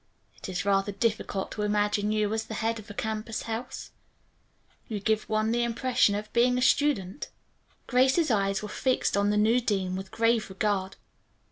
It 0.35 0.49
is 0.49 0.65
rather 0.65 0.91
difficult 0.91 1.51
to 1.51 1.61
imagine 1.61 2.11
you 2.11 2.33
as 2.33 2.45
the 2.45 2.55
head 2.55 2.79
of 2.79 2.89
a 2.89 2.93
campus 2.95 3.43
house. 3.43 3.91
You 4.87 4.99
give 4.99 5.29
one 5.29 5.51
the 5.51 5.61
impression 5.61 6.15
of 6.15 6.33
being 6.33 6.57
a 6.57 6.61
student." 6.63 7.29
Grace's 7.85 8.31
eyes 8.31 8.63
were 8.63 8.67
fixed 8.69 9.15
on 9.15 9.29
the 9.29 9.37
new 9.37 9.59
dean 9.61 9.95
with 9.95 10.09
grave 10.09 10.49
regard. 10.49 10.95